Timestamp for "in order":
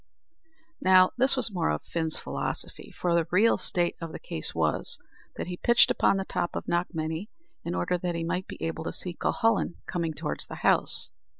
7.63-7.99